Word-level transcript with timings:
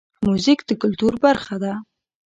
موزیک 0.25 0.59
د 0.69 0.71
کلتور 0.81 1.13
برخه 1.25 1.55
ده. 1.63 1.73